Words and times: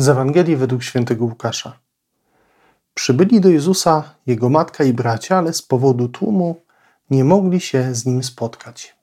Z 0.00 0.08
Ewangelii 0.08 0.56
według 0.56 0.82
świętego 0.82 1.24
Łukasza. 1.24 1.78
Przybyli 2.94 3.40
do 3.40 3.48
Jezusa 3.48 4.14
jego 4.26 4.48
matka 4.48 4.84
i 4.84 4.92
bracia, 4.92 5.38
ale 5.38 5.52
z 5.52 5.62
powodu 5.62 6.08
tłumu 6.08 6.62
nie 7.10 7.24
mogli 7.24 7.60
się 7.60 7.94
z 7.94 8.06
nim 8.06 8.22
spotkać. 8.22 8.96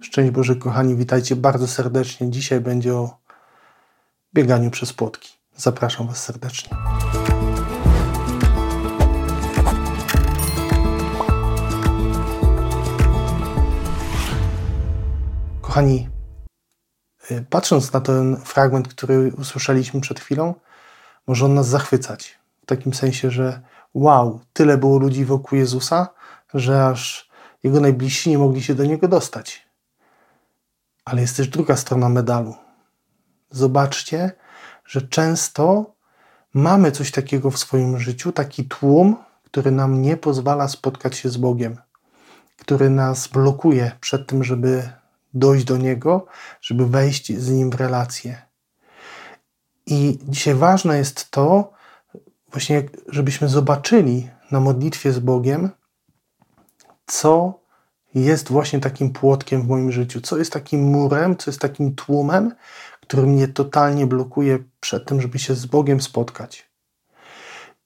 Szczęść 0.00 0.30
Boże, 0.30 0.56
kochani, 0.56 0.96
witajcie 0.96 1.36
bardzo 1.36 1.68
serdecznie. 1.68 2.30
Dzisiaj 2.30 2.60
będzie 2.60 2.94
o 2.94 3.18
bieganiu 4.34 4.70
przez 4.70 4.92
płotki. 4.92 5.32
Zapraszam 5.56 6.06
Was 6.06 6.24
serdecznie. 6.24 6.76
Kochani, 15.60 16.13
patrząc 17.50 17.92
na 17.92 18.00
ten 18.00 18.36
fragment, 18.36 18.88
który 18.88 19.32
usłyszeliśmy 19.38 20.00
przed 20.00 20.20
chwilą, 20.20 20.54
może 21.26 21.44
on 21.44 21.54
nas 21.54 21.68
zachwycać. 21.68 22.38
W 22.62 22.66
takim 22.66 22.94
sensie, 22.94 23.30
że 23.30 23.60
wow, 23.94 24.40
tyle 24.52 24.78
było 24.78 24.98
ludzi 24.98 25.24
wokół 25.24 25.58
Jezusa, 25.58 26.08
że 26.54 26.86
aż 26.86 27.30
jego 27.62 27.80
najbliżsi 27.80 28.30
nie 28.30 28.38
mogli 28.38 28.62
się 28.62 28.74
do 28.74 28.84
niego 28.84 29.08
dostać. 29.08 29.68
Ale 31.04 31.20
jest 31.20 31.36
też 31.36 31.48
druga 31.48 31.76
strona 31.76 32.08
medalu. 32.08 32.54
Zobaczcie, 33.50 34.32
że 34.86 35.02
często 35.02 35.94
mamy 36.54 36.92
coś 36.92 37.10
takiego 37.10 37.50
w 37.50 37.58
swoim 37.58 37.98
życiu, 37.98 38.32
taki 38.32 38.64
tłum, 38.64 39.16
który 39.44 39.70
nam 39.70 40.02
nie 40.02 40.16
pozwala 40.16 40.68
spotkać 40.68 41.16
się 41.16 41.28
z 41.28 41.36
Bogiem, 41.36 41.76
który 42.56 42.90
nas 42.90 43.28
blokuje 43.28 43.92
przed 44.00 44.26
tym, 44.26 44.44
żeby 44.44 44.90
dojść 45.34 45.64
do 45.64 45.76
Niego, 45.76 46.26
żeby 46.60 46.86
wejść 46.86 47.38
z 47.38 47.50
Nim 47.50 47.70
w 47.70 47.74
relację. 47.74 48.42
I 49.86 50.18
dzisiaj 50.28 50.54
ważne 50.54 50.98
jest 50.98 51.30
to, 51.30 51.72
właśnie, 52.50 52.82
żebyśmy 53.08 53.48
zobaczyli 53.48 54.28
na 54.50 54.60
modlitwie 54.60 55.12
z 55.12 55.18
Bogiem, 55.18 55.70
co 57.06 57.60
jest 58.14 58.48
właśnie 58.48 58.80
takim 58.80 59.12
płotkiem 59.12 59.62
w 59.62 59.68
moim 59.68 59.92
życiu, 59.92 60.20
co 60.20 60.38
jest 60.38 60.52
takim 60.52 60.84
murem, 60.84 61.36
co 61.36 61.50
jest 61.50 61.60
takim 61.60 61.94
tłumem, 61.94 62.54
który 63.00 63.26
mnie 63.26 63.48
totalnie 63.48 64.06
blokuje 64.06 64.58
przed 64.80 65.06
tym, 65.06 65.20
żeby 65.20 65.38
się 65.38 65.54
z 65.54 65.66
Bogiem 65.66 66.00
spotkać. 66.00 66.70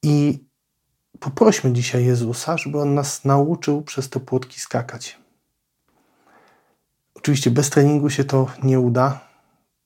I 0.02 0.44
poprośmy 1.20 1.72
dzisiaj 1.72 2.04
Jezusa, 2.04 2.58
żeby 2.58 2.80
On 2.80 2.94
nas 2.94 3.24
nauczył 3.24 3.82
przez 3.82 4.10
te 4.10 4.20
płotki 4.20 4.60
skakać. 4.60 5.18
Oczywiście 7.28 7.50
bez 7.50 7.70
treningu 7.70 8.10
się 8.10 8.24
to 8.24 8.46
nie 8.62 8.80
uda. 8.80 9.20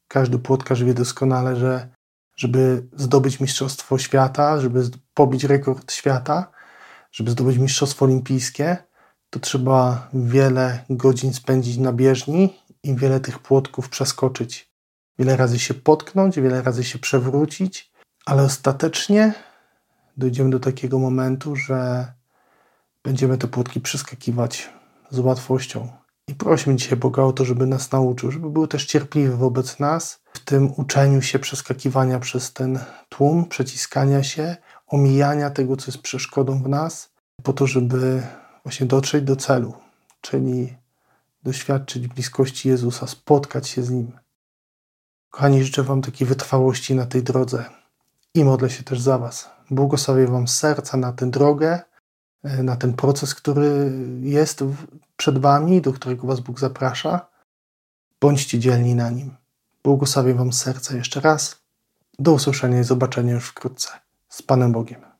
Każdy 0.08 0.38
płotkarz 0.38 0.84
wie 0.84 0.94
doskonale, 0.94 1.56
że 1.56 1.88
żeby 2.36 2.86
zdobyć 2.96 3.40
Mistrzostwo 3.40 3.98
Świata, 3.98 4.60
żeby 4.60 4.90
pobić 5.14 5.44
rekord 5.44 5.92
świata, 5.92 6.50
żeby 7.12 7.30
zdobyć 7.30 7.58
Mistrzostwo 7.58 8.04
Olimpijskie, 8.04 8.76
to 9.30 9.40
trzeba 9.40 10.08
wiele 10.14 10.84
godzin 10.90 11.34
spędzić 11.34 11.76
na 11.76 11.92
bieżni 11.92 12.60
i 12.82 12.94
wiele 12.94 13.20
tych 13.20 13.38
płotków 13.38 13.88
przeskoczyć. 13.88 14.70
Wiele 15.18 15.36
razy 15.36 15.58
się 15.58 15.74
potknąć, 15.74 16.40
wiele 16.40 16.62
razy 16.62 16.84
się 16.84 16.98
przewrócić, 16.98 17.92
ale 18.26 18.42
ostatecznie 18.42 19.34
dojdziemy 20.16 20.50
do 20.50 20.60
takiego 20.60 20.98
momentu, 20.98 21.56
że 21.56 22.12
będziemy 23.04 23.38
te 23.38 23.48
płotki 23.48 23.80
przeskakiwać 23.80 24.70
z 25.10 25.18
łatwością. 25.18 26.01
Prośmy 26.42 26.76
dzisiaj 26.76 26.98
Boga 26.98 27.22
o 27.22 27.32
to, 27.32 27.44
żeby 27.44 27.66
nas 27.66 27.92
nauczył, 27.92 28.30
żeby 28.30 28.50
był 28.50 28.66
też 28.66 28.86
cierpliwy 28.86 29.36
wobec 29.36 29.78
nas 29.78 30.20
w 30.32 30.38
tym 30.38 30.72
uczeniu 30.76 31.22
się 31.22 31.38
przeskakiwania 31.38 32.18
przez 32.18 32.52
ten 32.52 32.78
tłum, 33.08 33.44
przeciskania 33.44 34.22
się, 34.22 34.56
omijania 34.86 35.50
tego, 35.50 35.76
co 35.76 35.86
jest 35.86 36.02
przeszkodą 36.02 36.62
w 36.62 36.68
nas, 36.68 37.12
po 37.42 37.52
to, 37.52 37.66
żeby 37.66 38.22
właśnie 38.64 38.86
dotrzeć 38.86 39.24
do 39.24 39.36
celu, 39.36 39.74
czyli 40.20 40.76
doświadczyć 41.42 42.08
bliskości 42.08 42.68
Jezusa, 42.68 43.06
spotkać 43.06 43.68
się 43.68 43.82
z 43.82 43.90
Nim. 43.90 44.12
Kochani, 45.30 45.64
życzę 45.64 45.82
Wam 45.82 46.02
takiej 46.02 46.26
wytrwałości 46.26 46.94
na 46.94 47.06
tej 47.06 47.22
drodze 47.22 47.64
i 48.34 48.44
modlę 48.44 48.70
się 48.70 48.82
też 48.82 49.00
za 49.00 49.18
Was. 49.18 49.50
Błogosławię 49.70 50.26
Wam 50.26 50.48
serca 50.48 50.96
na 50.96 51.12
tę 51.12 51.30
drogę, 51.30 51.80
na 52.44 52.76
ten 52.76 52.94
proces, 52.94 53.34
który 53.34 53.92
jest 54.20 54.64
przed 55.16 55.38
Wami, 55.38 55.80
do 55.80 55.92
którego 55.92 56.26
Was 56.26 56.40
Bóg 56.40 56.60
zaprasza. 56.60 57.26
Bądźcie 58.20 58.58
dzielni 58.58 58.94
na 58.94 59.10
nim. 59.10 59.36
Błogosławię 59.84 60.34
Wam 60.34 60.52
serca 60.52 60.96
jeszcze 60.96 61.20
raz. 61.20 61.62
Do 62.18 62.32
usłyszenia 62.32 62.80
i 62.80 62.84
zobaczenia 62.84 63.32
już 63.32 63.48
wkrótce. 63.48 63.88
Z 64.28 64.42
Panem 64.42 64.72
Bogiem. 64.72 65.11